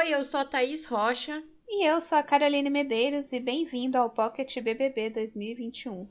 Oi, 0.00 0.14
eu 0.14 0.24
sou 0.24 0.40
a 0.40 0.46
Thaís 0.46 0.86
Rocha. 0.86 1.44
E 1.68 1.86
eu 1.86 2.00
sou 2.00 2.16
a 2.16 2.22
Caroline 2.22 2.70
Medeiros 2.70 3.34
e 3.34 3.38
bem-vindo 3.38 3.98
ao 3.98 4.08
Pocket 4.08 4.58
BBB 4.58 5.10
2021. 5.10 6.08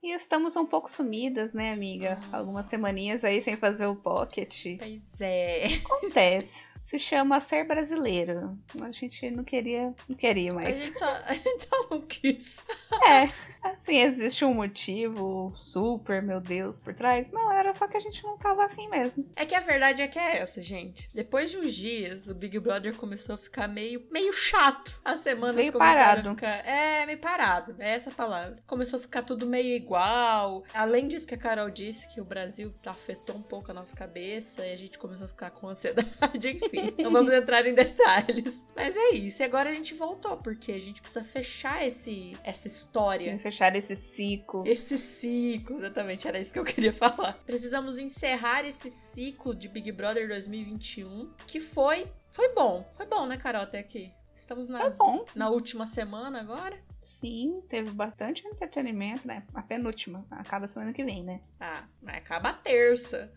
E 0.00 0.14
estamos 0.14 0.54
um 0.54 0.64
pouco 0.64 0.88
sumidas, 0.88 1.52
né, 1.52 1.72
amiga? 1.72 2.20
Algumas 2.32 2.66
semaninhas 2.66 3.24
aí 3.24 3.42
sem 3.42 3.56
fazer 3.56 3.86
o 3.86 3.96
Pocket. 3.96 4.78
Pois 4.78 5.20
é. 5.20 5.64
Acontece. 5.84 6.67
Se 6.88 6.98
chama 6.98 7.38
Ser 7.38 7.64
Brasileiro. 7.64 8.58
A 8.80 8.90
gente 8.90 9.30
não 9.30 9.44
queria, 9.44 9.94
não 10.08 10.16
queria 10.16 10.50
A 10.52 10.54
mais. 10.54 10.78
gente, 10.82 10.98
só, 10.98 11.20
a 11.26 11.34
gente 11.34 11.68
só 11.68 11.88
não 11.90 12.00
quis. 12.00 12.64
É, 13.06 13.30
assim, 13.62 13.98
existe 13.98 14.42
um 14.42 14.54
motivo 14.54 15.52
super, 15.54 16.22
meu 16.22 16.40
Deus, 16.40 16.80
por 16.80 16.94
trás? 16.94 17.30
Não, 17.30 17.52
era 17.52 17.74
só 17.74 17.86
que 17.86 17.98
a 17.98 18.00
gente 18.00 18.24
não 18.24 18.38
tava 18.38 18.64
afim 18.64 18.88
mesmo. 18.88 19.30
É 19.36 19.44
que 19.44 19.54
a 19.54 19.60
verdade 19.60 20.00
é 20.00 20.08
que 20.08 20.18
é 20.18 20.38
essa, 20.38 20.62
gente. 20.62 21.10
Depois 21.14 21.50
de 21.50 21.58
uns 21.58 21.74
dias, 21.74 22.26
o 22.26 22.34
Big 22.34 22.58
Brother 22.58 22.96
começou 22.96 23.34
a 23.34 23.38
ficar 23.38 23.68
meio, 23.68 24.06
meio 24.10 24.32
chato. 24.32 24.98
As 25.04 25.20
semanas 25.20 25.56
Meio 25.56 25.70
começaram 25.72 26.22
parado. 26.22 26.28
a 26.30 26.34
ficar. 26.34 26.66
É, 26.66 27.04
meio 27.04 27.18
parado. 27.18 27.76
É 27.80 27.90
essa 27.96 28.08
a 28.08 28.14
palavra. 28.14 28.62
Começou 28.66 28.96
a 28.96 29.00
ficar 29.02 29.20
tudo 29.24 29.46
meio 29.46 29.76
igual. 29.76 30.64
Além 30.72 31.06
disso 31.06 31.26
que 31.28 31.34
a 31.34 31.38
Carol 31.38 31.68
disse, 31.68 32.08
que 32.14 32.18
o 32.18 32.24
Brasil 32.24 32.72
afetou 32.86 33.36
um 33.36 33.42
pouco 33.42 33.70
a 33.70 33.74
nossa 33.74 33.94
cabeça 33.94 34.66
e 34.66 34.72
a 34.72 34.76
gente 34.76 34.98
começou 34.98 35.26
a 35.26 35.28
ficar 35.28 35.50
com 35.50 35.68
ansiedade, 35.68 36.08
enfim. 36.48 36.77
Não 36.98 37.10
vamos 37.12 37.32
entrar 37.32 37.66
em 37.66 37.74
detalhes. 37.74 38.66
Mas 38.74 38.96
é 38.96 39.10
isso. 39.10 39.42
E 39.42 39.44
agora 39.44 39.70
a 39.70 39.72
gente 39.72 39.94
voltou, 39.94 40.36
porque 40.36 40.72
a 40.72 40.78
gente 40.78 41.00
precisa 41.00 41.24
fechar 41.24 41.86
esse, 41.86 42.36
essa 42.44 42.66
história. 42.66 43.38
Fechar 43.38 43.74
esse 43.76 43.96
ciclo. 43.96 44.64
Esse 44.66 44.96
ciclo, 44.96 45.78
exatamente, 45.78 46.26
era 46.26 46.38
isso 46.38 46.52
que 46.52 46.58
eu 46.58 46.64
queria 46.64 46.92
falar. 46.92 47.38
Precisamos 47.46 47.98
encerrar 47.98 48.64
esse 48.64 48.90
ciclo 48.90 49.54
de 49.54 49.68
Big 49.68 49.90
Brother 49.92 50.28
2021, 50.28 51.30
que 51.46 51.60
foi 51.60 52.06
foi 52.30 52.54
bom. 52.54 52.88
Foi 52.96 53.06
bom, 53.06 53.26
né, 53.26 53.36
Carol, 53.36 53.62
até 53.62 53.78
aqui. 53.78 54.12
Estamos 54.34 54.68
nas, 54.68 54.96
bom. 54.96 55.24
na 55.34 55.50
última 55.50 55.86
semana 55.86 56.40
agora. 56.40 56.78
Sim, 57.00 57.62
teve 57.68 57.90
bastante 57.90 58.46
entretenimento, 58.46 59.26
né? 59.26 59.44
A 59.54 59.62
penúltima. 59.62 60.26
Acaba 60.30 60.66
semana 60.68 60.92
que 60.92 61.04
vem, 61.04 61.22
né? 61.22 61.40
Ah, 61.60 61.84
mas 62.02 62.16
acaba 62.16 62.50
a 62.50 62.52
terça. 62.52 63.32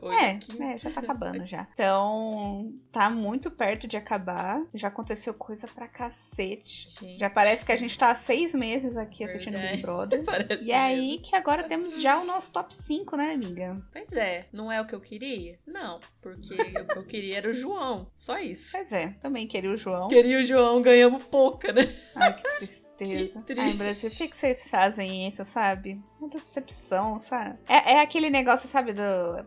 Hoje 0.00 0.18
é, 0.24 0.30
aqui. 0.32 0.62
é, 0.62 0.78
já 0.78 0.90
tá 0.90 1.00
acabando 1.00 1.46
já. 1.46 1.66
Então, 1.74 2.72
tá 2.92 3.08
muito 3.10 3.50
perto 3.50 3.86
de 3.86 3.96
acabar. 3.96 4.60
Já 4.74 4.88
aconteceu 4.88 5.32
coisa 5.34 5.66
pra 5.68 5.86
cacete. 5.88 6.88
Gente, 6.90 7.18
Já 7.18 7.30
parece 7.30 7.64
que 7.64 7.72
a 7.72 7.76
gente 7.76 7.96
tá 7.96 8.10
há 8.10 8.14
seis 8.14 8.54
meses 8.54 8.96
aqui 8.96 9.24
assistindo 9.24 9.54
Verdade. 9.54 9.72
Big 9.76 9.82
Brother. 9.82 10.22
parece 10.26 10.52
E 10.62 10.66
mesmo. 10.66 10.74
aí 10.74 11.18
que 11.18 11.34
agora 11.36 11.62
temos 11.64 12.00
já 12.00 12.20
o 12.20 12.24
nosso 12.24 12.52
top 12.52 12.74
5, 12.74 13.16
né, 13.16 13.32
amiga? 13.32 13.80
Pois 13.92 14.12
é, 14.12 14.46
não 14.52 14.70
é 14.70 14.80
o 14.80 14.86
que 14.86 14.94
eu 14.94 15.00
queria? 15.00 15.58
Não, 15.66 16.00
porque 16.20 16.54
o 16.54 16.86
que 16.86 16.98
eu 16.98 17.04
queria 17.06 17.38
era 17.38 17.48
o 17.48 17.52
João. 17.54 18.08
Só 18.14 18.38
isso. 18.38 18.72
Pois 18.72 18.92
é, 18.92 19.08
também 19.20 19.46
queria 19.46 19.70
o 19.70 19.76
João. 19.76 20.08
Queria 20.08 20.38
o 20.40 20.42
João, 20.42 20.82
ganhamos 20.82 21.24
pouca, 21.24 21.72
né? 21.72 21.82
Ai, 22.14 22.34
que 22.36 22.42
tristeza. 22.58 22.84
Que 22.96 23.04
Ai, 23.04 23.26
triste. 23.44 23.76
Brasil, 23.76 24.10
por 24.10 24.16
que, 24.18 24.28
que 24.28 24.36
vocês 24.36 24.68
fazem 24.68 25.26
isso, 25.28 25.44
sabe? 25.44 26.00
Uma 26.20 26.28
decepção, 26.28 27.18
sabe? 27.18 27.58
É, 27.68 27.94
é 27.94 28.00
aquele 28.00 28.30
negócio, 28.30 28.68
sabe, 28.68 28.92
do, 28.92 29.02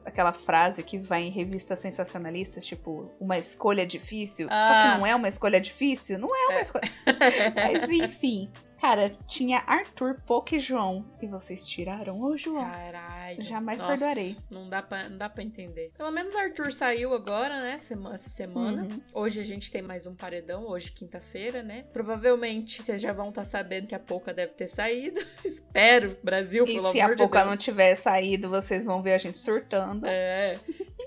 aquela 0.05 0.33
frase 0.33 0.83
que 0.83 0.97
vai 0.97 1.23
em 1.23 1.31
revistas 1.31 1.79
sensacionalistas, 1.79 2.65
tipo, 2.65 3.09
uma 3.21 3.37
escolha 3.37 3.87
difícil. 3.87 4.47
Só 4.49 4.53
Ah. 4.55 4.91
que 4.93 4.99
não 4.99 5.07
é 5.07 5.15
uma 5.15 5.27
escolha 5.29 5.61
difícil? 5.61 6.19
Não 6.19 6.27
é 6.27 6.47
uma 6.49 6.59
É. 6.59 6.61
escolha. 6.61 6.83
Mas 7.55 7.89
enfim. 7.89 8.51
Cara, 8.79 9.15
tinha 9.27 9.63
Arthur, 9.65 10.21
Poca 10.25 10.55
e 10.55 10.59
João. 10.59 11.03
E 11.21 11.27
vocês 11.27 11.67
tiraram 11.67 12.21
o 12.21 12.37
João. 12.37 12.63
Caralho. 12.63 13.43
Jamais 13.45 13.79
Nossa, 13.81 13.91
perdoarei. 13.93 14.37
Não 14.51 14.69
dá, 14.69 14.81
pra, 14.81 15.09
não 15.09 15.17
dá 15.17 15.27
pra 15.29 15.43
entender. 15.43 15.91
Pelo 15.97 16.11
menos 16.11 16.35
Arthur 16.35 16.71
saiu 16.71 17.13
agora, 17.13 17.59
né? 17.61 17.77
sema- 17.79 18.13
Essa 18.13 18.29
semana. 18.29 18.83
Uhum. 18.83 19.01
Hoje 19.13 19.41
a 19.41 19.43
gente 19.43 19.71
tem 19.71 19.81
mais 19.81 20.05
um 20.05 20.15
paredão, 20.15 20.67
hoje 20.67 20.91
quinta-feira, 20.91 21.63
né? 21.63 21.85
Provavelmente 21.91 22.81
vocês 22.83 23.01
já 23.01 23.11
vão 23.11 23.29
estar 23.29 23.45
sabendo 23.45 23.87
que 23.87 23.95
a 23.95 23.99
Pouca 23.99 24.33
deve 24.33 24.53
ter 24.53 24.67
saído. 24.67 25.19
Espero, 25.43 26.15
Brasil, 26.23 26.63
E 26.67 26.75
pelo 26.75 26.91
se 26.91 27.01
amor 27.01 27.11
a 27.13 27.15
de 27.15 27.27
Deus. 27.31 27.45
não 27.45 27.57
tiver 27.57 27.95
saído, 27.95 28.49
vocês 28.49 28.85
vão 28.85 29.01
ver 29.01 29.13
a 29.13 29.17
gente 29.17 29.37
surtando. 29.39 30.05
É. 30.05 30.55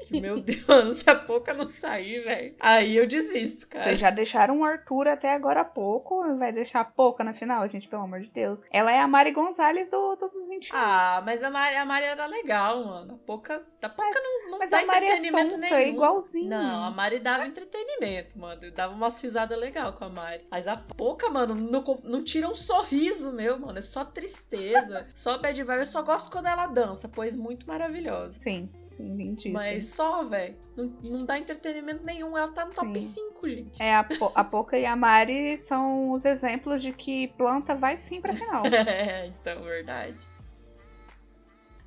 que, 0.00 0.20
Meu 0.20 0.40
Deus, 0.40 0.98
se 0.98 1.10
a 1.10 1.14
Pouca 1.14 1.54
não 1.54 1.68
sair, 1.68 2.20
velho. 2.24 2.54
Aí 2.60 2.96
eu 2.96 3.06
desisto, 3.06 3.68
cara. 3.68 3.84
Vocês 3.84 3.98
já 3.98 4.10
deixaram 4.10 4.60
o 4.60 4.64
Arthur 4.64 5.08
até 5.08 5.32
agora 5.32 5.60
há 5.60 5.64
pouco. 5.64 6.22
Vai 6.36 6.52
deixar 6.52 6.80
a 6.80 6.84
Poca 6.84 7.22
na 7.22 7.32
final, 7.32 7.66
gente, 7.68 7.88
pelo 7.88 8.02
amor 8.02 8.20
de 8.20 8.30
Deus. 8.30 8.62
Ela 8.70 8.92
é 8.92 9.00
a 9.00 9.08
Mari 9.08 9.32
Gonzalez 9.32 9.88
do, 9.88 10.16
do 10.16 10.30
21. 10.48 10.76
Ah, 10.76 11.22
mas 11.24 11.42
a 11.42 11.50
Mari, 11.50 11.76
a 11.76 11.84
Mari 11.84 12.06
era 12.06 12.26
legal, 12.26 12.84
mano. 12.84 13.14
A 13.14 13.26
Pouca, 13.26 13.62
a 13.82 13.88
Pouca 13.88 14.20
não, 14.20 14.50
não 14.52 14.58
Mas 14.58 14.70
dá 14.70 14.80
a 14.80 14.86
Mari 14.86 15.04
é 15.06 15.08
entretenimento 15.08 15.52
sonsa, 15.52 15.74
é 15.74 15.78
nenhum. 15.78 15.92
igualzinho. 15.94 16.48
Não, 16.48 16.84
a 16.84 16.90
Mari 16.90 17.18
dava 17.18 17.46
entretenimento, 17.46 18.38
mano. 18.38 18.70
Dava 18.72 18.94
uma 18.94 19.08
risada 19.08 19.56
legal 19.56 19.92
com 19.92 20.04
a 20.04 20.08
Mari. 20.08 20.46
Mas 20.50 20.66
a 20.66 20.76
Pouca, 20.76 21.28
mano, 21.28 21.54
não, 21.54 21.82
não 22.04 22.24
tira 22.24 22.48
um 22.48 22.54
sorriso 22.54 23.32
meu, 23.32 23.58
mano. 23.58 23.78
É 23.78 23.82
só 23.82 24.04
tristeza. 24.04 25.06
só 25.14 25.38
bad 25.38 25.62
vibe. 25.62 25.80
Eu 25.80 25.86
só 25.86 26.02
gosto 26.02 26.30
quando 26.30 26.46
ela 26.46 26.66
dança, 26.66 27.08
pois 27.08 27.36
muito 27.36 27.66
maravilhosa. 27.66 28.38
Sim, 28.38 28.68
sim, 28.84 29.16
lindíssimo. 29.16 29.54
Mas 29.54 29.89
só, 29.90 30.24
velho. 30.24 30.56
Não, 30.76 30.84
não 31.02 31.18
dá 31.18 31.38
entretenimento 31.38 32.04
nenhum. 32.04 32.36
Ela 32.36 32.48
tá 32.48 32.64
no 32.64 32.72
top 32.74 33.00
Sim. 33.00 33.30
5, 33.32 33.48
gente. 33.48 33.82
É, 33.82 33.94
a, 33.96 34.04
Po- 34.04 34.32
a 34.34 34.44
Poca 34.44 34.78
e 34.78 34.86
a 34.86 34.94
Mari 34.96 35.56
são 35.58 36.10
os 36.12 36.24
exemplos 36.24 36.82
de 36.82 36.92
que 36.92 37.28
planta 37.36 37.74
vai 37.74 37.96
sim 37.96 38.20
pra 38.20 38.32
final. 38.32 38.62
É, 38.86 39.26
então, 39.26 39.62
verdade. 39.62 40.16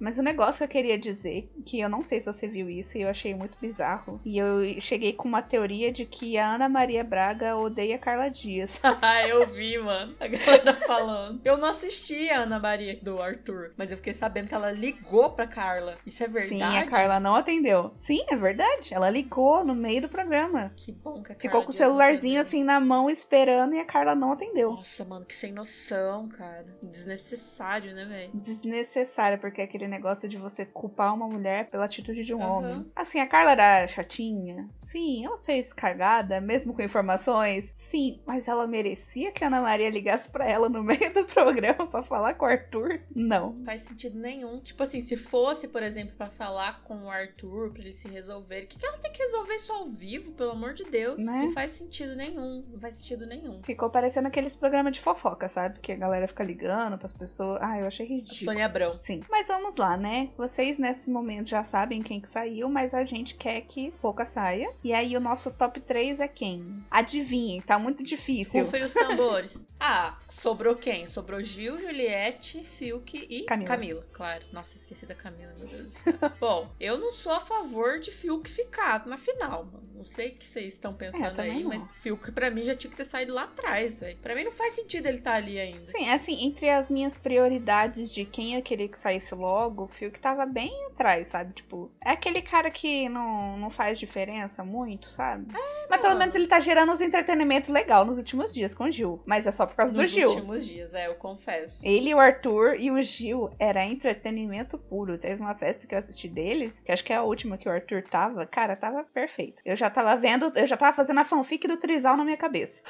Mas 0.04 0.20
o 0.20 0.22
negócio 0.24 0.60
que 0.60 0.64
eu 0.66 0.68
queria 0.84 1.00
dizer, 1.00 1.50
que 1.66 1.80
eu 1.80 1.88
não 1.88 2.04
sei 2.04 2.20
se 2.20 2.26
você 2.26 2.46
viu 2.46 2.70
isso 2.70 2.98
e 2.98 3.04
eu 3.04 3.10
achei 3.10 3.34
muito 3.34 3.58
bizarro, 3.58 4.20
e 4.26 4.38
eu 4.38 4.60
cheguei 4.82 5.14
com 5.14 5.30
uma 5.30 5.42
teoria 5.42 5.94
de 5.94 6.06
que 6.06 6.38
a 6.38 6.56
Ana 6.56 6.68
Maria 6.68 7.06
Braga 7.06 7.56
odeia 7.56 7.98
Carla 7.98 8.30
Dias. 8.30 8.82
Ah, 9.02 9.28
eu 9.28 9.48
vi, 9.48 9.78
mano. 9.78 10.16
A 10.20 10.28
galera 10.28 10.74
falando. 10.74 11.42
Eu 11.44 11.58
não 11.58 11.70
assisti 11.70 12.30
a 12.30 12.42
Ana 12.42 12.60
Maria 12.60 12.98
do 13.02 13.22
Arthur, 13.22 13.72
mas 13.78 13.92
eu 13.92 13.98
fiquei 13.98 14.14
sabendo 14.14 14.48
que 14.48 14.54
ela 14.54 14.72
ligou 14.72 15.30
pra 15.32 15.48
Carla. 15.48 15.96
Isso 16.06 16.24
é 16.24 16.28
verdade? 16.28 16.50
Sim, 16.50 16.78
a 16.78 16.86
Carla 16.90 17.20
não 17.20 17.36
atendeu. 17.36 17.92
Sim, 17.96 18.24
é 18.30 18.36
verdade. 18.36 18.94
Ela 18.94 19.10
ligou 19.10 19.64
no 19.64 19.74
meio 19.74 20.02
do 20.02 20.10
programa. 20.10 20.72
Que 20.76 20.92
bom 20.92 21.22
que 21.24 21.32
a 21.32 21.36
Carla 21.36 21.40
Ficou 21.40 21.62
com 21.62 21.68
o 21.70 21.72
Dias 21.72 21.76
celularzinho 21.78 22.42
atendeu. 22.42 22.60
assim 22.60 22.64
na 22.64 22.80
mão 22.80 23.10
esperando 23.10 23.74
e 23.74 23.80
a 23.80 23.86
Carla 23.86 24.16
não 24.16 24.34
atendeu. 24.34 24.72
Nossa, 24.72 25.04
mano, 25.06 25.26
que 25.26 25.36
sem 25.36 25.52
noção, 25.52 26.28
cara. 26.30 26.66
Desnecessário, 26.82 27.94
né, 27.94 28.06
velho? 28.06 28.32
Desnecessária, 28.34 29.38
porque 29.38 29.62
aquele 29.62 29.88
negócio 29.94 30.28
de 30.28 30.38
você 30.38 30.66
culpar 30.66 31.14
uma 31.14 31.28
mulher 31.28 31.70
pela 31.70 31.86
atitude 31.86 32.24
de 32.24 32.34
um 32.34 32.42
Aham. 32.42 32.52
homem. 32.58 32.92
Assim, 32.96 33.20
a 33.20 33.28
Carla 33.28 33.52
era 33.52 33.88
chatinha. 33.88 34.68
Sim, 34.78 35.26
ela 35.26 35.38
fez 35.40 35.72
cagada, 35.72 36.42
mesmo 36.42 36.74
com 36.74 36.82
informações. 36.82 37.70
Sim, 37.72 38.20
mas 38.26 38.48
ela 38.48 38.66
merecia 38.68 39.32
que 39.32 39.44
a 39.44 39.48
Ana 39.48 39.62
Maria 39.62 39.90
ligasse 39.90 40.30
pra 40.30 40.48
ela 40.48 40.68
no 40.70 40.82
meio 40.84 41.14
do 41.14 41.26
programa 41.26 41.88
pra 41.88 42.02
falar 42.04 42.34
com 42.34 42.46
o 42.46 42.50
Arthur? 42.50 43.00
Não. 43.16 43.54
Não 43.54 43.66
faz 43.66 43.82
sentido 43.82 44.18
nenhum. 44.20 44.60
Tipo 44.60 44.84
assim, 44.84 45.00
se 45.02 45.16
fosse, 45.16 45.68
por 45.68 45.84
exemplo, 45.84 46.16
pra 46.18 46.30
falar 46.30 46.82
com 46.84 47.04
o 47.06 47.10
Arthur, 47.10 47.72
pra 47.72 47.82
eles 47.84 47.98
se 47.98 48.08
resolverem, 48.10 48.66
o 48.66 48.68
que, 48.68 48.80
que 48.80 48.86
ela 48.86 48.98
tem 48.98 49.12
que 49.12 49.22
resolver 49.22 49.54
isso 49.56 49.72
ao 49.72 49.88
vivo, 49.88 50.32
pelo 50.34 50.52
amor 50.52 50.74
de 50.74 50.84
Deus? 50.86 51.24
Né? 51.26 51.44
Não 51.44 51.50
faz 51.52 51.72
sentido 51.72 52.16
nenhum. 52.16 52.66
Não 52.72 52.80
faz 52.80 52.96
sentido 52.96 53.26
nenhum. 53.26 53.62
Ficou 53.64 53.90
parecendo 53.90 54.28
aqueles 54.28 54.56
programas 54.56 54.94
de 54.94 55.02
fofoca, 55.02 55.48
sabe? 55.50 55.80
Que 55.80 55.92
a 55.92 55.96
galera 55.96 56.28
fica 56.28 56.44
ligando 56.44 56.98
pras 56.98 57.14
pessoas. 57.14 57.60
Ah, 57.62 57.80
eu 57.80 57.88
achei 57.88 58.06
A 58.06 58.10
ridículo. 58.10 58.36
Sônia 58.40 58.66
Abrão. 58.66 58.96
Sim. 58.96 59.22
Mas 59.30 59.48
vamos 59.48 59.76
lá, 59.76 59.83
né? 59.98 60.30
Vocês 60.38 60.80
nesse 60.80 61.10
momento 61.10 61.50
já 61.50 61.64
sabem 61.64 62.02
quem 62.02 62.20
que 62.20 62.30
saiu, 62.30 62.70
mas 62.70 62.94
a 62.94 63.04
gente 63.04 63.36
quer 63.36 63.62
que 63.62 63.92
pouca 64.02 64.26
saia. 64.26 64.72
E 64.84 64.94
aí 64.94 65.16
o 65.16 65.20
nosso 65.20 65.52
top 65.52 65.80
3 65.80 66.20
é 66.20 66.28
quem? 66.28 66.84
Adivinhem, 66.90 67.62
tá 67.62 67.78
muito 67.78 68.04
difícil. 68.04 68.64
Rufem 68.64 68.84
os 68.84 68.94
tambores. 68.94 69.66
ah, 69.80 70.18
sobrou 70.28 70.76
quem? 70.76 71.08
Sobrou 71.08 71.42
Gil, 71.42 71.78
Juliette, 71.78 72.64
Fiuk 72.64 73.28
e 73.30 73.44
Camila. 73.46 74.06
claro. 74.12 74.44
Nossa, 74.52 74.76
esqueci 74.78 75.06
da 75.06 75.16
Camila, 75.16 75.54
meu 75.58 75.68
Deus 75.68 75.82
do 75.82 75.90
céu. 75.90 76.14
Bom, 76.40 76.70
eu 76.80 76.98
não 76.98 77.12
sou 77.12 77.34
a 77.34 77.40
favor 77.40 78.00
de 78.00 78.12
Fiuk 78.12 78.50
ficar 78.50 79.06
na 79.06 79.18
final, 79.18 79.66
mano. 79.66 79.93
Não 80.04 80.10
sei 80.10 80.32
o 80.32 80.36
que 80.36 80.46
vocês 80.46 80.74
estão 80.74 80.94
pensando 80.94 81.34
também 81.34 81.52
aí, 81.52 81.64
não. 81.64 81.70
mas 81.70 81.88
Fiuk 81.94 82.30
pra 82.34 82.52
mim 82.52 82.64
já 82.66 82.76
tinha 82.76 82.92
que 82.92 82.98
ter 82.98 83.06
saído 83.06 83.34
lá 83.34 83.44
atrás, 83.44 84.02
velho. 84.02 84.18
Pra 84.18 84.36
mim 84.36 84.44
não 84.44 84.52
faz 84.52 84.74
sentido 84.74 85.08
ele 85.08 85.20
estar 85.20 85.36
ali 85.36 85.58
ainda. 85.58 85.86
Sim, 85.86 86.10
assim, 86.10 86.46
entre 86.46 86.70
as 86.70 86.92
minhas 86.92 87.16
prioridades 87.16 88.12
de 88.12 88.26
quem 88.26 88.56
eu 88.56 88.62
queria 88.62 88.90
que 88.90 89.00
saísse 89.00 89.34
logo, 89.34 89.86
o 89.86 89.88
Fiuk 89.88 90.20
tava 90.20 90.46
bem 90.46 90.72
atrás, 90.88 91.28
sabe? 91.28 91.54
Tipo, 91.54 91.90
é 92.04 92.12
aquele 92.12 92.42
cara 92.42 92.70
que 92.70 93.08
não, 93.08 93.58
não 93.58 93.70
faz 93.70 93.98
diferença 93.98 94.62
muito, 94.62 95.10
sabe? 95.10 95.48
Mas 95.90 96.02
pelo 96.02 96.18
menos 96.18 96.36
ele 96.36 96.48
tá 96.48 96.60
gerando 96.60 96.92
uns 96.92 97.00
entretenimento 97.00 97.72
legal 97.72 98.04
nos 98.04 98.18
últimos 98.18 98.54
dias 98.54 98.76
com 98.76 98.86
o 98.86 98.92
Gil. 98.92 99.22
Mas 99.26 99.48
é 99.48 99.52
só 99.52 99.66
por 99.66 99.76
causa 99.76 99.94
do 99.94 100.02
Nos 100.02 100.12
Gil. 100.12 100.28
últimos 100.28 100.66
dias, 100.66 100.94
é, 100.94 101.08
eu 101.08 101.16
confesso. 101.16 101.88
Ele, 101.88 102.14
o 102.14 102.20
Arthur 102.20 102.76
e 102.78 102.92
o 102.92 103.02
Gil 103.02 103.50
era 103.58 103.86
entretenimento 103.86 104.78
puro. 104.78 105.18
Teve 105.18 105.42
uma 105.42 105.56
festa 105.56 105.88
que 105.88 105.96
eu 105.96 106.00
assisti 106.00 106.28
deles, 106.28 106.82
que 106.82 106.92
acho 106.92 107.04
que 107.04 107.14
é 107.14 107.16
a 107.16 107.24
última 107.24 107.58
que 107.58 107.70
o 107.70 107.72
Arthur 107.72 108.04
tava. 108.04 108.46
Cara, 108.46 108.76
tava 108.76 109.04
perfeito. 109.04 109.62
Eu 109.64 109.76
já 109.76 109.90
tava 109.94 110.16
vendo, 110.16 110.52
eu 110.56 110.68
já 110.68 110.76
tava 110.76 110.92
fazendo 110.94 111.20
a 111.20 111.26
fanfic 111.26 111.68
do 111.68 111.78
Trisal 111.78 112.18
na 112.18 112.26
minha 112.26 112.38
cabeça. 112.38 112.82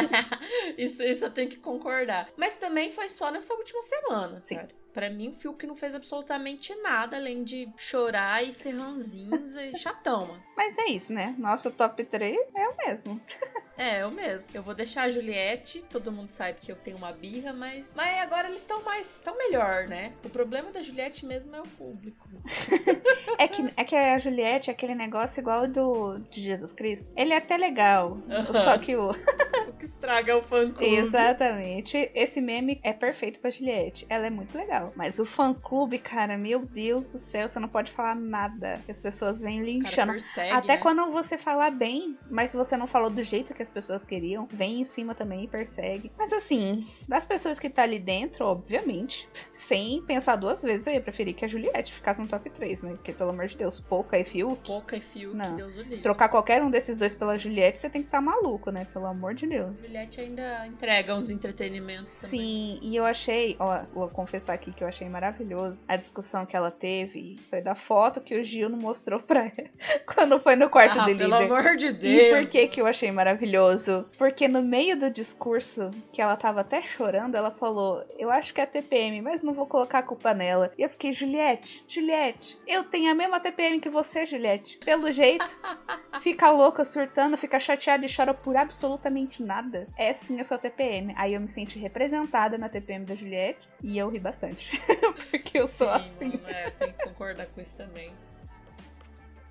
isso, 0.78 1.02
isso 1.02 1.24
eu 1.24 1.30
tenho 1.30 1.50
que 1.50 1.58
concordar. 1.58 2.28
Mas 2.36 2.56
também 2.56 2.90
foi 2.90 3.08
só 3.08 3.30
nessa 3.30 3.52
última 3.54 3.82
semana, 3.82 4.40
Sim. 4.44 4.54
cara. 4.56 4.68
Pra 4.96 5.10
mim, 5.10 5.28
o 5.28 5.32
Fiuk 5.34 5.66
não 5.66 5.74
fez 5.74 5.94
absolutamente 5.94 6.74
nada 6.76 7.18
além 7.18 7.44
de 7.44 7.68
chorar 7.76 8.42
e 8.42 8.50
ser 8.50 8.70
ranzinza 8.70 9.62
e 9.62 9.76
chatão. 9.76 10.40
Mas 10.56 10.78
é 10.78 10.86
isso, 10.86 11.12
né? 11.12 11.34
Nosso 11.36 11.70
top 11.70 12.02
3 12.02 12.34
é 12.54 12.66
o 12.66 12.76
mesmo. 12.78 13.20
É, 13.78 14.02
eu 14.02 14.10
mesmo. 14.10 14.48
Eu 14.54 14.62
vou 14.62 14.74
deixar 14.74 15.02
a 15.02 15.10
Juliette, 15.10 15.84
todo 15.90 16.10
mundo 16.10 16.30
sabe 16.30 16.56
que 16.62 16.72
eu 16.72 16.76
tenho 16.76 16.96
uma 16.96 17.12
birra, 17.12 17.52
mas. 17.52 17.84
Mas 17.94 18.18
agora 18.20 18.48
eles 18.48 18.60
estão 18.60 18.82
mais. 18.82 19.16
estão 19.16 19.36
melhor, 19.36 19.86
né? 19.86 20.14
O 20.24 20.30
problema 20.30 20.70
da 20.70 20.80
Juliette 20.80 21.26
mesmo 21.26 21.54
é 21.54 21.60
o 21.60 21.68
público. 21.68 22.26
é, 23.36 23.46
que, 23.46 23.70
é 23.76 23.84
que 23.84 23.94
a 23.94 24.16
Juliette 24.16 24.70
é 24.70 24.72
aquele 24.72 24.94
negócio 24.94 25.40
igual 25.40 25.68
do 25.68 26.18
de 26.30 26.40
Jesus 26.40 26.72
Cristo. 26.72 27.12
Ele 27.18 27.34
é 27.34 27.36
até 27.36 27.58
legal. 27.58 28.12
Uhum. 28.12 28.54
Só 28.54 28.78
que 28.78 28.96
o. 28.96 29.10
que 29.76 29.84
estraga 29.84 30.36
o 30.36 30.42
fã 30.42 30.70
clube. 30.70 30.94
Exatamente. 30.94 32.10
Esse 32.14 32.40
meme 32.40 32.80
é 32.82 32.92
perfeito 32.92 33.40
pra 33.40 33.50
Juliette. 33.50 34.06
Ela 34.08 34.26
é 34.26 34.30
muito 34.30 34.56
legal. 34.56 34.92
Mas 34.96 35.18
o 35.18 35.26
fã 35.26 35.54
clube, 35.54 35.98
cara, 35.98 36.36
meu 36.36 36.64
Deus 36.64 37.06
do 37.06 37.18
céu, 37.18 37.48
você 37.48 37.60
não 37.60 37.68
pode 37.68 37.90
falar 37.90 38.14
nada. 38.14 38.80
As 38.88 39.00
pessoas 39.00 39.40
vêm 39.40 39.62
linchando. 39.62 40.12
Até 40.52 40.74
né? 40.74 40.76
quando 40.78 41.10
você 41.10 41.38
falar 41.38 41.70
bem, 41.70 42.16
mas 42.30 42.50
se 42.50 42.56
você 42.56 42.76
não 42.76 42.86
falou 42.86 43.10
do 43.10 43.22
jeito 43.22 43.54
que 43.54 43.62
as 43.62 43.70
pessoas 43.70 44.04
queriam, 44.04 44.46
vem 44.50 44.80
em 44.80 44.84
cima 44.84 45.14
também 45.14 45.44
e 45.44 45.48
persegue. 45.48 46.10
Mas 46.16 46.32
assim, 46.32 46.86
das 47.08 47.26
pessoas 47.26 47.58
que 47.58 47.68
tá 47.68 47.82
ali 47.82 47.98
dentro, 47.98 48.44
obviamente, 48.44 49.28
sem 49.54 50.02
pensar 50.02 50.36
duas 50.36 50.62
vezes, 50.62 50.86
eu 50.86 50.94
ia 50.94 51.00
preferir 51.00 51.34
que 51.34 51.44
a 51.44 51.48
Juliette 51.48 51.92
ficasse 51.92 52.20
no 52.20 52.28
top 52.28 52.48
3, 52.50 52.82
né? 52.82 52.90
Porque, 52.92 53.12
pelo 53.12 53.30
amor 53.30 53.46
de 53.46 53.56
Deus, 53.56 53.80
Pouca 53.80 54.18
e 54.18 54.24
Fiuk. 54.24 54.66
Pouca 54.66 54.96
e 54.96 55.00
Fiuk, 55.00 55.36
não. 55.36 55.56
Deus 55.56 55.76
o 55.76 55.82
livre. 55.82 55.98
Trocar 55.98 56.28
qualquer 56.28 56.62
um 56.62 56.70
desses 56.70 56.98
dois 56.98 57.14
pela 57.14 57.36
Juliette, 57.36 57.78
você 57.78 57.90
tem 57.90 58.02
que 58.02 58.08
estar 58.08 58.18
tá 58.18 58.24
maluco, 58.24 58.70
né? 58.70 58.86
Pelo 58.92 59.06
amor 59.06 59.34
de 59.34 59.46
Deus. 59.46 59.65
Juliette 59.82 60.20
ainda 60.20 60.66
entrega 60.66 61.14
uns 61.14 61.30
entretenimentos 61.30 62.20
também. 62.20 62.40
Sim, 62.40 62.78
e 62.82 62.96
eu 62.96 63.04
achei, 63.04 63.56
ó, 63.58 63.82
vou 63.92 64.08
confessar 64.08 64.54
aqui 64.54 64.72
que 64.72 64.82
eu 64.82 64.88
achei 64.88 65.08
maravilhoso 65.08 65.84
a 65.88 65.96
discussão 65.96 66.44
que 66.44 66.56
ela 66.56 66.70
teve. 66.70 67.38
Foi 67.48 67.60
da 67.60 67.74
foto 67.74 68.20
que 68.20 68.38
o 68.38 68.44
Gil 68.44 68.68
não 68.68 68.78
mostrou 68.78 69.20
pra 69.20 69.46
ela 69.46 69.68
quando 70.14 70.40
foi 70.40 70.56
no 70.56 70.68
quarto 70.68 71.00
ah. 71.00 71.06
Pelo 71.06 71.34
amor 71.34 71.76
de 71.76 71.92
Deus. 71.92 72.22
E 72.22 72.30
por 72.30 72.50
que 72.50 72.68
que 72.68 72.80
eu 72.80 72.86
achei 72.86 73.10
maravilhoso? 73.10 73.36
maravilhoso. 73.46 74.06
Porque 74.18 74.48
no 74.48 74.62
meio 74.62 74.98
do 74.98 75.10
discurso, 75.10 75.90
que 76.12 76.20
ela 76.20 76.36
tava 76.36 76.60
até 76.60 76.82
chorando, 76.82 77.34
ela 77.34 77.50
falou: 77.50 78.04
Eu 78.18 78.30
acho 78.30 78.52
que 78.52 78.60
é 78.60 78.64
a 78.64 78.66
TPM, 78.66 79.20
mas 79.20 79.42
não 79.42 79.52
vou 79.52 79.66
colocar 79.66 79.98
a 79.98 80.02
culpa 80.02 80.32
nela. 80.34 80.72
E 80.76 80.82
eu 80.82 80.88
fiquei, 80.88 81.12
Juliette, 81.12 81.84
Juliette, 81.88 82.58
eu 82.66 82.84
tenho 82.84 83.10
a 83.10 83.14
mesma 83.14 83.40
TPM 83.40 83.80
que 83.80 83.90
você, 83.90 84.26
Juliette. 84.26 84.78
Pelo 84.78 85.10
jeito, 85.10 85.46
fica 86.20 86.50
louca, 86.50 86.84
surtando, 86.84 87.36
fica 87.36 87.58
chateada 87.58 88.04
e 88.04 88.14
chora 88.14 88.34
por 88.34 88.56
absolutamente 88.56 89.42
nada. 89.42 89.55
É 89.96 90.12
sim 90.12 90.40
a 90.40 90.44
sua 90.44 90.58
TPM. 90.58 91.14
Aí 91.16 91.34
eu 91.34 91.40
me 91.40 91.48
senti 91.48 91.78
representada 91.78 92.58
na 92.58 92.68
TPM 92.68 93.04
da 93.04 93.14
Juliette 93.14 93.68
e 93.82 93.98
eu 93.98 94.08
ri 94.08 94.18
bastante. 94.18 94.80
porque 95.30 95.58
eu 95.58 95.66
sou 95.66 95.88
sim, 95.88 95.94
assim. 95.94 96.40
É, 96.46 96.70
tenho 96.70 96.92
que 96.92 97.04
concordar 97.04 97.46
com 97.46 97.60
isso 97.60 97.76
também. 97.76 98.10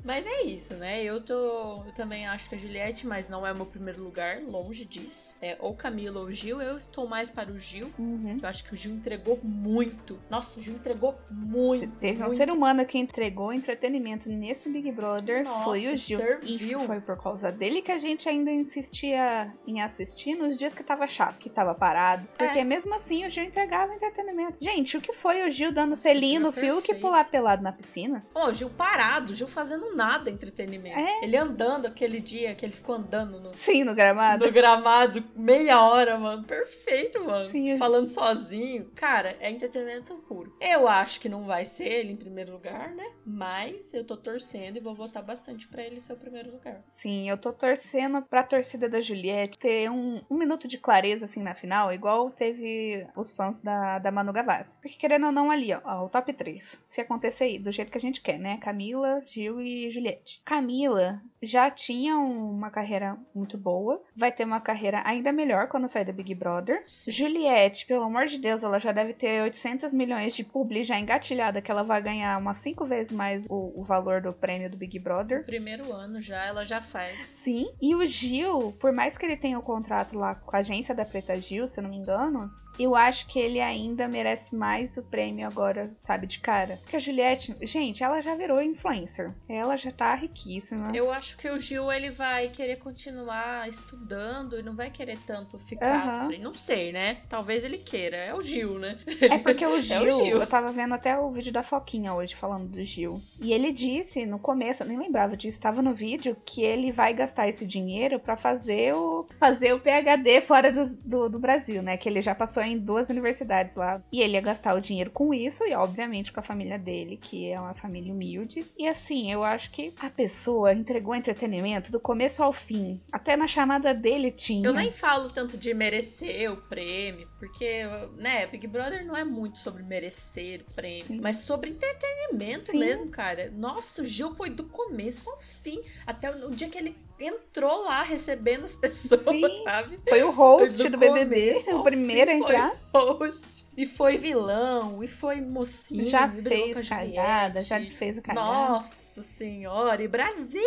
Mas 0.06 0.24
é 0.24 0.44
isso, 0.44 0.76
né? 0.76 1.04
Eu 1.04 1.20
tô. 1.20 1.84
Eu 1.84 1.92
também 1.96 2.28
acho 2.28 2.48
que 2.48 2.54
a 2.54 2.58
Juliette, 2.58 3.08
mas 3.08 3.28
não 3.28 3.46
é 3.46 3.52
o 3.52 3.56
meu 3.56 3.66
primeiro 3.66 4.04
lugar, 4.04 4.40
longe 4.40 4.86
disso. 4.86 5.34
É 5.42 5.58
ou 5.60 5.74
Camila 5.74 6.20
ou 6.20 6.32
Gil. 6.32 6.62
Eu 6.62 6.78
estou 6.78 7.08
mais 7.08 7.32
para 7.32 7.52
o 7.52 7.60
Gil. 7.60 7.92
Uhum. 7.98 8.38
eu 8.42 8.48
acho 8.48 8.64
que 8.64 8.74
o 8.74 8.78
Gil 8.78 8.94
entregou 8.94 9.40
muito. 9.44 10.20
Nossa, 10.30 10.60
o 10.60 10.64
Gil 10.64 10.76
entregou 10.76 11.16
muito. 11.32 11.98
Teve 11.98 12.20
muito. 12.20 12.32
um 12.32 12.38
ser 12.38 12.52
humano 12.52 12.86
que 12.86 13.00
entregou 13.00 13.52
entretenimento 13.52 14.30
nesse 14.30 14.70
Big 14.70 14.92
Brother. 14.92 15.44
Nossa, 15.44 15.64
foi 15.64 15.88
o 15.88 15.98
Gil. 15.98 16.20
Serviu. 16.20 16.80
E 16.80 16.86
foi 16.86 17.02
por 17.02 17.20
causa 17.20 17.52
dele 17.52 17.82
que 17.82 17.92
a 17.92 17.98
gente 17.98 18.30
ainda 18.30 18.52
insistia 18.52 19.52
em 19.66 19.82
assistir 19.82 20.36
nos 20.36 20.56
dias 20.56 20.76
que 20.76 20.84
tava 20.84 21.08
chato, 21.08 21.40
que 21.40 21.50
tava 21.50 21.74
parado. 21.74 22.28
Porque 22.38 22.60
é. 22.60 22.64
mesmo 22.64 22.94
assim 22.94 23.26
o 23.26 23.30
Gil 23.30 23.46
entregava 23.46 23.96
entretenimento. 23.96 24.58
Gente, 24.62 24.98
o 24.98 25.02
que 25.02 25.14
foi 25.14 25.48
o 25.48 25.50
Gil 25.50 25.72
dando 25.72 25.96
selinho 25.96 26.42
no 26.42 26.52
fio 26.52 26.80
que 26.80 26.94
pular 26.94 27.28
pelado 27.28 27.64
na 27.64 27.72
piscina? 27.72 28.24
Ô, 28.36 28.50
o 28.50 28.54
Gil 28.54 28.70
parado, 28.70 29.34
o 29.34 29.36
Gil 29.36 29.48
fazendo 29.48 29.95
nada 29.96 30.30
entretenimento. 30.30 31.00
É. 31.00 31.24
Ele 31.24 31.38
andando 31.38 31.86
aquele 31.86 32.20
dia 32.20 32.54
que 32.54 32.66
ele 32.66 32.74
ficou 32.74 32.96
andando 32.96 33.40
no. 33.40 33.54
Sim, 33.54 33.84
no 33.84 33.96
gramado. 33.96 34.46
No 34.46 34.52
gramado, 34.52 35.24
meia 35.36 35.82
hora, 35.82 36.18
mano. 36.18 36.44
Perfeito, 36.44 37.24
mano. 37.24 37.46
Sim. 37.46 37.78
Falando 37.78 38.10
sozinho. 38.10 38.92
Cara, 38.96 39.36
é 39.40 39.50
entretenimento 39.50 40.14
puro. 40.28 40.56
Eu 40.60 40.88
acho 40.88 41.20
que 41.20 41.30
não 41.30 41.46
vai 41.46 41.66
ser 41.66 41.86
ele 41.86 42.14
em 42.14 42.18
primeiro 42.18 42.52
lugar, 42.52 42.92
né? 42.92 43.06
Mas 43.26 43.94
eu 43.94 44.04
tô 44.04 44.18
torcendo 44.18 44.78
e 44.78 44.82
vou 44.82 44.94
votar 44.94 45.24
bastante 45.24 45.68
para 45.68 45.84
ele 45.84 46.00
ser 46.00 46.14
o 46.14 46.18
primeiro 46.18 46.52
lugar. 46.52 46.82
Sim, 46.86 47.30
eu 47.30 47.38
tô 47.38 47.52
torcendo 47.54 48.22
pra 48.22 48.44
torcida 48.44 48.90
da 48.90 49.02
Juliette 49.02 49.58
ter 49.58 49.90
um, 49.90 50.22
um 50.30 50.38
minuto 50.38 50.68
de 50.68 50.78
clareza, 50.78 51.26
assim, 51.26 51.42
na 51.42 51.56
final, 51.56 51.94
igual 51.94 52.30
teve 52.30 53.08
os 53.16 53.32
fãs 53.32 53.62
da, 53.62 54.00
da 54.00 54.12
Manu 54.12 54.34
Gavassi. 54.34 54.80
Porque 54.82 54.98
querendo 54.98 55.28
ou 55.28 55.32
não, 55.32 55.50
ali, 55.50 55.74
ó, 55.74 55.82
ó 55.84 56.06
o 56.06 56.10
top 56.10 56.34
3. 56.34 56.84
Se 56.86 57.02
acontecer 57.02 57.46
aí, 57.46 57.60
do 57.60 57.72
jeito 57.72 57.92
que 57.92 57.98
a 57.98 58.02
gente 58.02 58.22
quer, 58.22 58.38
né? 58.38 58.58
Camila, 58.58 59.22
Gil 59.26 59.62
e 59.62 59.85
Juliette. 59.92 60.42
Camila 60.44 61.22
já 61.42 61.70
tinha 61.70 62.18
uma 62.18 62.70
carreira 62.70 63.18
muito 63.34 63.58
boa, 63.58 64.02
vai 64.16 64.32
ter 64.32 64.46
uma 64.46 64.60
carreira 64.60 65.02
ainda 65.06 65.32
melhor 65.32 65.68
quando 65.68 65.88
sair 65.88 66.06
do 66.06 66.14
Big 66.14 66.34
Brother. 66.34 66.82
Juliette, 67.08 67.86
pelo 67.86 68.04
amor 68.04 68.26
de 68.26 68.40
Deus, 68.40 68.64
ela 68.64 68.80
já 68.80 68.92
deve 68.92 69.14
ter 69.14 69.44
800 69.44 69.94
milhões 69.94 70.36
de 70.36 70.44
publi 70.44 70.84
já 70.84 71.00
engatilhada, 71.00 71.62
que 71.62 71.72
ela 71.72 71.84
vai 71.84 72.02
ganhar 72.02 72.40
umas 72.40 72.58
5 72.58 72.86
vezes 72.86 73.12
mais 73.12 73.46
o, 73.50 73.74
o 73.80 73.84
valor 73.84 74.22
do 74.22 74.34
prêmio 74.34 74.70
do 74.70 74.78
Big 74.78 74.98
Brother. 75.00 75.40
No 75.40 75.46
primeiro 75.46 75.92
ano 75.92 76.22
já, 76.22 76.46
ela 76.46 76.64
já 76.64 76.82
faz. 76.82 77.22
Sim, 77.22 77.72
e 77.82 77.96
o 77.96 78.06
Gil, 78.06 78.72
por 78.80 78.92
mais 78.92 79.18
que 79.18 79.26
ele 79.26 79.38
tenha 79.38 79.60
o 79.60 79.64
contrato 79.64 80.18
lá 80.18 80.36
com 80.36 80.56
a 80.56 80.60
agência 80.60 80.96
da 80.96 81.06
Preta 81.06 81.36
Gil, 81.36 81.68
se 81.68 81.80
eu 81.80 81.84
não 81.84 81.90
me 81.90 81.98
engano, 81.98 82.52
eu 82.78 82.96
acho 82.96 83.28
que 83.28 83.40
ele 83.40 83.60
ainda 83.60 84.08
merece 84.08 84.56
mais 84.56 84.98
o 84.98 85.04
prêmio 85.04 85.48
agora, 85.48 85.92
sabe, 86.00 86.28
de 86.28 86.40
cara. 86.40 86.78
Porque 86.82 86.96
a 86.96 87.00
Juliette, 87.00 87.56
gente, 87.62 88.04
ela 88.04 88.22
já 88.22 88.36
virou 88.36 88.62
influencer. 88.62 89.34
Ela 89.48 89.78
já 89.78 89.92
tá 89.92 90.14
riquíssima. 90.16 90.92
Eu 90.94 91.12
acho 91.12 91.38
que 91.38 91.50
o 91.50 91.60
Gil, 91.60 91.92
ele 91.92 92.12
vai 92.12 92.50
querer 92.50 92.78
continuar 92.78 93.68
estudando 93.68 94.60
e 94.60 94.64
não 94.64 94.76
vai 94.76 94.90
querer 94.90 95.18
tanto 95.26 95.58
ficar. 95.58 96.26
Uhum. 96.26 96.40
Não 96.40 96.54
sei, 96.54 96.92
né? 96.92 97.18
Talvez 97.30 97.64
ele 97.64 97.78
queira. 97.78 98.18
É 98.18 98.34
o 98.34 98.42
Gil, 98.42 98.78
né? 98.78 98.98
É 99.22 99.38
porque 99.38 99.66
o 99.66 99.80
Gil, 99.80 99.96
é 100.06 100.08
o 100.08 100.12
Gil, 100.12 100.40
eu 100.40 100.48
tava 100.48 100.72
vendo 100.72 100.94
até 100.94 101.18
o 101.18 101.32
vídeo 101.32 101.54
da 101.54 101.64
Foquinha 101.64 102.14
hoje 102.14 102.36
falando 102.36 102.68
do 102.68 102.84
Gil. 102.84 103.22
E 103.40 103.54
ele 103.54 103.72
disse 103.72 104.26
no 104.26 104.40
começo, 104.40 104.84
eu 104.84 104.88
nem 104.88 104.98
lembrava 104.98 105.38
disso, 105.38 105.58
estava 105.58 105.82
no 105.82 105.94
vídeo, 105.94 106.36
que 106.46 106.64
ele 106.64 106.92
vai 106.92 107.14
gastar 107.14 107.48
esse 107.48 107.66
dinheiro 107.66 108.20
para 108.20 108.36
fazer 108.36 108.94
o 108.94 109.28
fazer 109.40 109.74
o 109.74 109.80
PhD 109.80 110.42
fora 110.42 110.72
do, 110.72 110.84
do, 111.04 111.30
do 111.30 111.40
Brasil, 111.40 111.82
né? 111.82 111.98
Que 111.98 112.10
ele 112.10 112.22
já 112.22 112.36
passou 112.36 112.65
em 112.68 112.78
duas 112.78 113.10
universidades 113.10 113.76
lá. 113.76 114.02
E 114.12 114.22
ele 114.22 114.34
ia 114.34 114.42
gastar 114.42 114.76
o 114.76 114.82
dinheiro 114.82 115.12
com 115.12 115.34
isso 115.34 115.64
e, 115.66 115.74
obviamente, 115.74 116.32
com 116.32 116.40
a 116.40 116.44
família 116.44 116.78
dele, 116.78 117.18
que 117.18 117.50
é 117.50 117.60
uma 117.60 117.74
família 117.74 118.14
humilde. 118.14 118.66
E 118.78 118.88
assim, 118.88 119.32
eu 119.32 119.44
acho 119.44 119.72
que 119.72 119.94
a 120.00 120.10
pessoa 120.10 120.74
entregou 120.74 121.16
entretenimento 121.16 121.92
do 121.92 122.00
começo 122.00 122.44
ao 122.44 122.54
fim. 122.54 123.02
Até 123.12 123.36
na 123.36 123.48
chamada 123.48 123.94
dele 123.94 124.32
tinha. 124.32 124.68
Eu 124.68 124.74
nem 124.74 124.92
falo 124.92 125.30
tanto 125.30 125.58
de 125.58 125.74
merecer 125.74 126.52
o 126.52 126.58
prêmio, 126.58 127.28
porque, 127.40 127.84
né, 128.18 128.48
Big 128.48 128.68
Brother 128.68 129.06
não 129.06 129.16
é 129.16 129.24
muito 129.24 129.58
sobre 129.58 129.84
merecer 129.84 130.62
o 130.62 130.74
prêmio, 130.74 131.04
Sim. 131.04 131.20
mas 131.22 131.38
sobre 131.38 131.70
entretenimento 131.70 132.66
Sim. 132.66 132.80
mesmo, 132.80 133.10
cara. 133.10 133.52
Nossa, 133.52 134.02
o 134.02 134.06
Gil 134.06 134.36
foi 134.36 134.50
do 134.50 134.64
começo 134.66 135.30
ao 135.30 135.38
fim. 135.38 135.82
Até 136.06 136.32
o 136.32 136.52
dia 136.52 136.70
que 136.70 136.78
ele 136.78 136.96
entrou 137.20 137.84
lá 137.84 138.04
recebendo 138.04 138.66
as 138.66 138.76
pessoas, 138.76 139.24
Sim. 139.24 139.64
sabe? 139.64 140.00
Foi 140.08 140.24
o 140.24 140.32
host 140.32 140.78
Foi 140.78 140.90
do, 140.90 140.98
BBB, 140.98 141.54
começo 141.54 141.80
o 141.80 141.84
primeiro 141.84 142.32
a 142.32 142.34
entrar. 142.34 142.76
Foi 142.92 143.02
host. 143.02 143.65
E 143.78 143.86
foi 143.86 144.18
vilão, 144.18 145.04
e 145.04 145.08
foi 145.08 145.42
mocinho. 145.42 146.06
Já 146.06 146.30
fez 146.30 146.78
a 146.92 146.96
cagada, 146.96 147.62
já 147.62 147.78
desfez 147.78 148.18
a 148.18 148.22
cagada. 148.22 148.48
Nossa 148.48 149.22
senhora, 149.22 150.02
e 150.02 150.08
Brasil! 150.08 150.62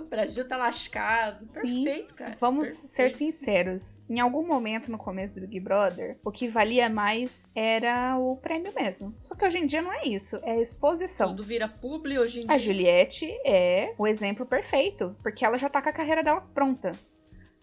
O 0.00 0.04
Brasil 0.04 0.46
tá 0.46 0.56
lascado. 0.56 1.46
Sim. 1.48 1.84
Perfeito, 1.84 2.14
cara. 2.14 2.36
Vamos 2.40 2.68
Perfeito. 2.68 2.88
ser 2.88 3.12
sinceros. 3.12 4.02
Em 4.08 4.18
algum 4.20 4.46
momento 4.46 4.90
no 4.90 4.98
começo 4.98 5.34
do 5.34 5.40
Big 5.40 5.60
Brother, 5.60 6.18
o 6.24 6.30
que 6.32 6.48
valia 6.48 6.88
mais 6.88 7.46
era 7.54 8.16
o 8.18 8.36
prêmio 8.36 8.72
mesmo. 8.74 9.14
Só 9.20 9.34
que 9.34 9.44
hoje 9.44 9.58
em 9.58 9.66
dia 9.66 9.82
não 9.82 9.92
é 9.92 10.04
isso, 10.06 10.40
é 10.42 10.52
a 10.52 10.60
exposição. 10.60 11.28
Tudo 11.28 11.44
vira 11.44 11.68
publi 11.68 12.18
hoje 12.18 12.40
em 12.40 12.46
dia. 12.46 12.54
A 12.54 12.58
Juliette 12.58 13.30
é 13.46 13.94
o 13.96 14.06
exemplo 14.06 14.44
perfeito, 14.44 15.16
porque 15.22 15.44
ela 15.44 15.58
já 15.58 15.68
tá 15.68 15.80
com 15.80 15.88
a 15.88 15.92
carreira 15.92 16.22
dela 16.22 16.40
pronta. 16.40 16.92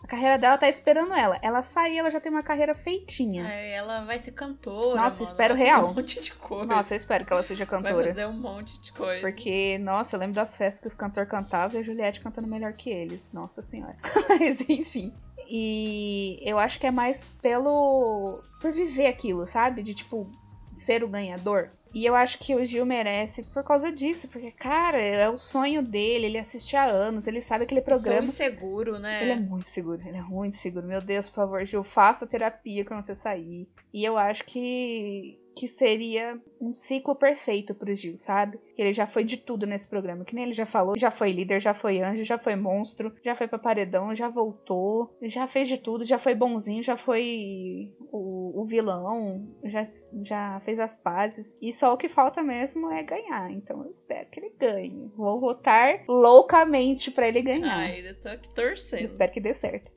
A 0.01 0.07
carreira 0.07 0.37
dela 0.37 0.57
tá 0.57 0.67
esperando 0.69 1.13
ela. 1.13 1.37
Ela 1.41 1.61
sai 1.61 1.93
e 1.93 1.97
ela 1.99 2.09
já 2.09 2.19
tem 2.19 2.31
uma 2.31 2.41
carreira 2.41 2.73
feitinha. 2.73 3.45
É, 3.47 3.73
ela 3.73 4.05
vai 4.05 4.17
ser 4.17 4.31
cantora. 4.31 5.01
Nossa, 5.01 5.19
mano. 5.21 5.31
espero 5.31 5.55
vai 5.55 5.65
real. 5.65 5.89
Um 5.89 5.93
monte 5.93 6.21
de 6.21 6.33
coisa. 6.33 6.65
Nossa, 6.65 6.93
eu 6.93 6.97
espero 6.97 7.25
que 7.25 7.33
ela 7.33 7.43
seja 7.43 7.65
vai 7.65 7.81
cantora. 7.81 8.07
fazer 8.07 8.25
um 8.25 8.33
monte 8.33 8.79
de 8.81 8.91
coisa. 8.93 9.21
Porque, 9.21 9.77
nossa, 9.77 10.15
eu 10.15 10.19
lembro 10.19 10.35
das 10.35 10.55
festas 10.55 10.79
que 10.79 10.87
os 10.87 10.95
cantores 10.95 11.29
cantavam 11.29 11.77
e 11.77 11.81
a 11.81 11.83
Juliette 11.83 12.21
cantando 12.21 12.47
melhor 12.47 12.73
que 12.73 12.89
eles. 12.89 13.31
Nossa 13.33 13.61
senhora. 13.61 13.97
Mas, 14.29 14.67
enfim. 14.69 15.13
E 15.47 16.39
eu 16.43 16.57
acho 16.57 16.79
que 16.79 16.87
é 16.87 16.91
mais 16.91 17.29
pelo. 17.41 18.41
por 18.61 18.71
viver 18.71 19.07
aquilo, 19.07 19.45
sabe? 19.45 19.83
De 19.83 19.93
tipo, 19.93 20.29
ser 20.71 21.03
o 21.03 21.07
ganhador. 21.07 21.71
E 21.93 22.05
eu 22.05 22.13
acho 22.15 22.37
que 22.39 22.55
o 22.55 22.63
Gil 22.63 22.85
merece 22.85 23.43
por 23.43 23.63
causa 23.63 23.91
disso, 23.91 24.27
porque, 24.29 24.51
cara, 24.51 24.99
é 25.01 25.27
o 25.29 25.37
sonho 25.37 25.81
dele, 25.81 26.27
ele 26.27 26.37
assiste 26.37 26.75
há 26.75 26.85
anos, 26.85 27.25
ele 27.25 27.41
sabe 27.41 27.63
aquele 27.63 27.81
programa. 27.81 28.23
inseguro, 28.23 28.99
né? 28.99 29.23
Ele 29.23 29.31
é 29.31 29.35
muito 29.35 29.67
seguro, 29.67 30.01
ele 30.05 30.17
é 30.17 30.21
muito 30.21 30.57
seguro. 30.57 30.85
Meu 30.85 31.01
Deus, 31.01 31.29
por 31.29 31.35
favor, 31.35 31.65
Gil, 31.65 31.83
faça 31.83 32.27
terapia 32.27 32.85
quando 32.85 33.05
você 33.05 33.15
sair. 33.15 33.67
E 33.93 34.05
eu 34.05 34.17
acho 34.17 34.45
que, 34.45 35.39
que 35.59 35.67
seria 35.67 36.39
um 36.61 36.73
ciclo 36.73 37.13
perfeito 37.13 37.75
pro 37.75 37.93
Gil, 37.93 38.17
sabe? 38.17 38.57
Ele 38.77 38.93
já 38.93 39.05
foi 39.05 39.25
de 39.25 39.35
tudo 39.35 39.67
nesse 39.67 39.89
programa, 39.89 40.23
que 40.23 40.33
nem 40.33 40.45
ele 40.45 40.53
já 40.53 40.65
falou, 40.65 40.97
já 40.97 41.11
foi 41.11 41.33
líder, 41.33 41.59
já 41.59 41.73
foi 41.73 41.99
anjo, 41.99 42.23
já 42.23 42.39
foi 42.39 42.55
monstro, 42.55 43.13
já 43.21 43.35
foi 43.35 43.45
pra 43.45 43.59
paredão, 43.59 44.15
já 44.15 44.29
voltou, 44.29 45.13
já 45.21 45.47
fez 45.47 45.67
de 45.67 45.77
tudo, 45.77 46.05
já 46.05 46.17
foi 46.17 46.33
bonzinho, 46.33 46.81
já 46.81 46.95
foi 46.95 47.93
o, 48.09 48.61
o 48.61 48.65
vilão, 48.65 49.49
já, 49.65 49.83
já 50.21 50.61
fez 50.61 50.79
as 50.79 50.93
pazes. 50.93 51.57
E 51.61 51.73
só 51.73 51.93
o 51.93 51.97
que 51.97 52.07
falta 52.07 52.41
mesmo 52.41 52.89
é 52.89 53.03
ganhar. 53.03 53.51
Então 53.51 53.83
eu 53.83 53.89
espero 53.89 54.29
que 54.29 54.39
ele 54.39 54.53
ganhe. 54.57 55.11
Vou 55.13 55.41
votar 55.41 56.05
loucamente 56.07 57.11
para 57.11 57.27
ele 57.27 57.41
ganhar. 57.41 57.79
Ai, 57.79 58.07
eu 58.07 58.15
tô 58.17 58.29
aqui 58.29 58.47
torcendo. 58.55 59.03
espero 59.03 59.33
que 59.33 59.41
dê 59.41 59.53
certo. 59.53 59.91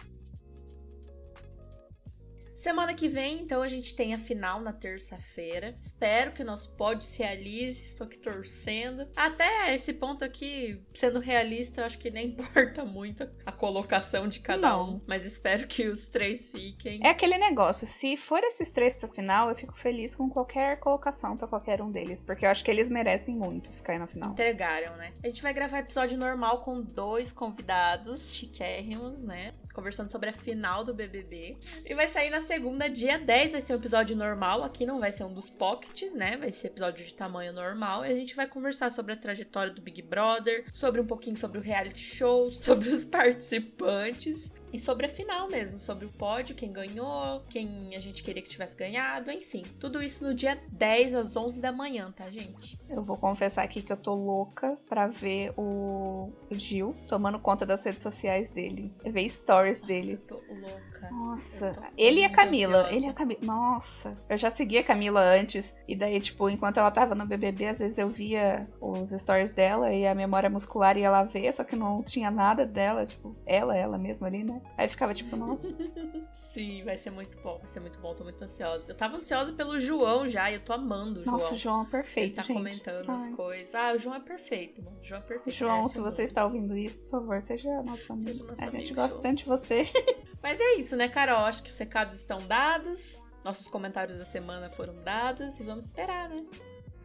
Semana 2.63 2.95
que 2.95 3.09
vem, 3.09 3.41
então, 3.41 3.61
a 3.61 3.67
gente 3.67 3.93
tem 3.93 4.15
a 4.15 4.19
final 4.19 4.61
na 4.61 4.73
terça-feira. 4.73 5.75
Espero 5.81 6.31
que 6.31 6.43
o 6.43 6.47
nosso 6.47 6.77
pod 6.77 7.05
se 7.05 7.21
realize. 7.21 7.83
Estou 7.83 8.07
aqui 8.07 8.17
torcendo. 8.17 9.09
Até 9.17 9.75
esse 9.75 9.93
ponto 9.93 10.25
aqui, 10.25 10.81
sendo 10.95 11.19
realista, 11.19 11.81
eu 11.81 11.87
acho 11.87 11.99
que 11.99 12.09
nem 12.09 12.29
importa 12.39 12.85
muito 12.85 13.29
a 13.45 13.51
colocação 13.51 14.29
de 14.29 14.39
cada 14.39 14.69
Não. 14.71 14.95
um. 14.95 15.01
Mas 15.09 15.25
espero 15.25 15.67
que 15.67 15.89
os 15.89 16.07
três 16.07 16.51
fiquem. 16.53 17.05
É 17.05 17.11
aquele 17.11 17.37
negócio. 17.37 17.85
Se 17.85 18.17
for 18.17 18.39
esses 18.45 18.71
três 18.71 18.97
pra 18.97 19.09
final, 19.09 19.49
eu 19.49 19.57
fico 19.57 19.77
feliz 19.77 20.15
com 20.15 20.31
qualquer 20.31 20.79
colocação 20.79 21.37
para 21.37 21.49
qualquer 21.49 21.83
um 21.83 21.91
deles. 21.91 22.23
Porque 22.23 22.47
eu 22.47 22.51
acho 22.51 22.63
que 22.63 22.71
eles 22.71 22.89
merecem 22.89 23.35
muito 23.35 23.73
ficar 23.73 23.95
aí 23.95 23.99
na 23.99 24.07
final. 24.07 24.31
Entregaram, 24.31 24.97
né? 24.99 25.13
A 25.25 25.27
gente 25.27 25.43
vai 25.43 25.53
gravar 25.53 25.81
episódio 25.81 26.17
normal 26.17 26.63
com 26.63 26.81
dois 26.81 27.33
convidados 27.33 28.33
chiquérrimos, 28.33 29.25
né? 29.25 29.53
Conversando 29.73 30.11
sobre 30.11 30.29
a 30.29 30.33
final 30.33 30.85
do 30.85 30.95
BBB. 30.95 31.57
E 31.85 31.95
vai 31.95 32.09
sair 32.09 32.31
na 32.31 32.41
segunda, 32.41 32.89
dia 32.89 33.19
10, 33.19 33.53
vai 33.53 33.61
ser 33.61 33.75
um 33.75 33.77
episódio 33.77 34.17
normal. 34.17 34.63
Aqui 34.63 34.87
não 34.87 35.01
vai 35.01 35.13
ser 35.13 35.25
um 35.25 35.33
dos 35.33 35.51
pockets, 35.51 36.15
né? 36.15 36.37
Vai 36.37 36.53
ser 36.53 36.69
episódio 36.69 37.05
de 37.05 37.15
tamanho 37.15 37.53
normal. 37.53 38.05
E 38.05 38.09
a 38.09 38.15
gente 38.15 38.35
vai 38.35 38.47
conversar 38.47 38.91
sobre 38.91 39.13
a 39.13 39.17
trajetória 39.17 39.73
do 39.73 39.83
Big 39.83 40.03
Brother, 40.03 40.65
sobre 40.73 41.01
um 41.01 41.07
pouquinho 41.07 41.37
sobre 41.37 41.59
o 41.59 41.63
reality 41.63 42.01
show, 42.01 42.51
sobre 42.53 42.89
os 42.89 43.05
participantes. 43.05 44.53
E 44.73 44.81
sobre 44.81 45.07
a 45.07 45.09
final 45.09 45.49
mesmo, 45.49 45.79
sobre 45.79 46.07
o 46.07 46.09
pódio, 46.09 46.55
quem 46.55 46.73
ganhou, 46.73 47.43
quem 47.51 47.95
a 47.95 48.01
gente 48.01 48.23
queria 48.23 48.43
que 48.43 48.49
tivesse 48.49 48.77
ganhado, 48.77 49.31
enfim. 49.31 49.63
Tudo 49.79 50.03
isso 50.03 50.25
no 50.25 50.35
dia 50.35 50.59
10 50.71 51.15
às 51.15 51.37
11 51.37 51.61
da 51.61 51.71
manhã, 51.71 52.11
tá, 52.11 52.31
gente? 52.31 52.79
Eu 52.89 53.03
vou 53.03 53.19
confessar 53.19 53.65
aqui 53.65 53.83
que 53.83 53.93
eu 53.93 53.97
tô 53.97 54.15
louca 54.15 54.79
pra 54.89 55.07
ver 55.07 55.53
o 55.57 56.33
Gil 56.51 56.97
tomando 57.07 57.39
conta 57.39 57.67
das 57.67 57.85
redes 57.85 58.01
sociais 58.01 58.51
dele. 58.51 58.93
Ver 59.05 59.29
stories 59.29 59.83
Nossa, 59.83 59.93
dele. 59.93 60.13
Eu 60.15 60.21
tô 60.21 60.35
louca. 60.37 61.11
Nossa, 61.11 61.77
ele 61.99 62.21
e 62.21 62.25
a 62.25 62.31
Camila. 62.31 62.79
Ansiosa. 62.79 62.97
Ele 62.97 63.07
e 63.07 63.09
a 63.09 63.13
Camila. 63.13 63.41
Nossa, 63.43 64.17
eu 64.29 64.39
já 64.39 64.51
seguia 64.51 64.81
a 64.81 64.85
Camila 64.85 65.21
antes. 65.21 65.77
E 65.87 65.95
daí, 65.95 66.19
tipo, 66.21 66.49
enquanto 66.49 66.79
ela 66.79 66.91
tava 66.91 67.15
no 67.15 67.27
BBB, 67.27 67.67
às 67.67 67.79
vezes 67.81 67.99
eu 67.99 68.09
via 68.09 68.67
os 68.81 69.11
stories 69.11 69.53
dela 69.53 69.93
e 69.93 70.07
a 70.07 70.15
memória 70.15 70.49
muscular 70.49 70.97
ia 70.97 71.11
lá 71.11 71.25
ver, 71.25 71.53
só 71.53 71.65
que 71.65 71.77
não 71.77 72.03
tinha 72.03 72.31
nada 72.31 72.65
dela, 72.65 73.05
tipo, 73.05 73.37
ela, 73.45 73.77
ela 73.77 73.99
mesma 73.99 74.27
ali, 74.27 74.45
né? 74.45 74.62
Aí 74.77 74.89
ficava 74.89 75.13
tipo, 75.13 75.37
nossa. 75.37 75.77
Sim, 76.33 76.83
vai 76.85 76.97
ser 76.97 77.11
muito 77.11 77.39
bom, 77.43 77.59
vai 77.59 77.69
ser 77.69 77.81
muito 77.81 77.99
bom, 78.01 78.15
tô 78.15 78.25
muito 78.25 78.43
ansiosa. 78.43 78.91
Eu 78.91 78.97
tava 78.97 79.17
ansiosa 79.17 79.53
pelo 79.53 79.79
João 79.79 80.27
já, 80.27 80.51
e 80.51 80.55
eu 80.55 80.65
tô 80.65 80.73
amando 80.73 81.21
o 81.21 81.25
João. 81.25 81.37
Nossa, 81.37 81.55
o 81.55 81.59
João 81.59 81.83
é 81.83 81.87
perfeito, 81.87 82.27
Ele 82.27 82.35
tá 82.35 82.43
gente. 82.43 82.57
comentando 82.57 83.09
Ai. 83.09 83.15
as 83.15 83.29
coisas. 83.29 83.75
Ah, 83.75 83.93
o 83.93 83.99
João 83.99 84.17
é 84.17 84.21
perfeito, 84.21 84.83
mano. 84.83 84.99
O 84.99 85.05
João 85.05 85.21
é 85.21 85.25
perfeito. 85.25 85.57
João, 85.57 85.83
se 85.85 86.01
você 86.01 86.23
está 86.23 86.45
ouvindo 86.45 86.77
isso, 86.77 87.01
por 87.03 87.11
favor, 87.11 87.43
seja 87.43 87.83
nosso 87.83 88.13
amigo. 88.13 88.31
Seja 88.31 88.45
nosso 88.45 88.65
a 88.65 88.71
gente 88.71 88.95
gosta 88.95 89.21
tanto 89.21 89.39
de 89.39 89.45
você. 89.45 89.85
Mas 90.43 90.59
é 90.61 90.75
isso, 90.75 90.97
né, 90.97 91.09
Carol? 91.09 91.45
Acho 91.45 91.63
que 91.63 91.71
os 91.71 91.79
recados 91.79 92.17
estão 92.17 92.41
dados. 92.47 93.23
Nossos 93.45 93.69
comentários 93.69 94.19
da 94.19 94.25
semana 94.25 94.71
foram 94.71 94.95
dados 95.03 95.59
e 95.59 95.65
vamos 95.65 95.85
esperar, 95.87 96.29
né? 96.29 96.45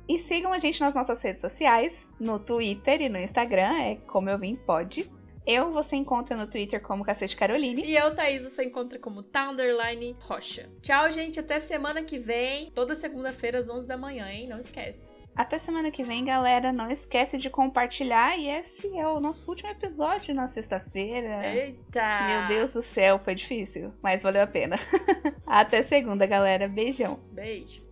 E 0.08 0.18
sigam 0.20 0.54
a 0.54 0.60
gente 0.60 0.80
nas 0.80 0.96
nossas 0.96 1.22
redes 1.22 1.42
sociais, 1.42 2.08
no 2.20 2.40
Twitter 2.40 3.02
e 3.02 3.10
no 3.10 3.18
Instagram, 3.18 3.78
é 3.78 3.96
como 4.08 4.30
eu 4.30 4.40
vim 4.40 4.56
pode. 4.56 5.12
Eu 5.48 5.72
você 5.72 5.96
encontra 5.96 6.36
no 6.36 6.46
Twitter 6.46 6.82
como 6.82 7.06
Cacete 7.06 7.38
Caroline. 7.38 7.82
E 7.82 7.96
eu, 7.96 8.14
Thaís, 8.14 8.44
você 8.44 8.66
encontra 8.66 9.00
como 9.00 9.24
Townderline 9.24 10.14
Rocha. 10.20 10.70
Tchau, 10.82 11.10
gente. 11.10 11.40
Até 11.40 11.62
semana 11.62 12.04
que 12.04 12.20
vem. 12.20 12.70
Toda 12.72 12.94
segunda-feira 12.94 13.60
às 13.60 13.70
11 13.70 13.88
da 13.88 13.96
manhã, 13.98 14.30
hein? 14.30 14.46
Não 14.46 14.60
esquece. 14.60 15.16
Até 15.34 15.58
semana 15.58 15.90
que 15.90 16.04
vem, 16.04 16.26
galera. 16.26 16.74
Não 16.74 16.92
esquece 16.92 17.38
de 17.38 17.50
compartilhar. 17.50 18.38
E 18.38 18.50
esse 18.50 18.94
é 18.98 19.08
o 19.08 19.22
nosso 19.22 19.50
último 19.50 19.70
episódio 19.70 20.36
na 20.36 20.50
sexta-feira. 20.50 21.56
Eita! 21.56 22.28
Meu 22.28 22.48
Deus 22.50 22.72
do 22.72 22.82
céu, 22.82 23.18
foi 23.18 23.34
difícil. 23.34 23.94
Mas 24.02 24.22
valeu 24.22 24.42
a 24.42 24.48
pena. 24.48 24.76
Até 25.48 25.82
segunda, 25.82 26.26
galera. 26.26 26.68
Beijão. 26.68 27.22
Beijo. 27.32 27.87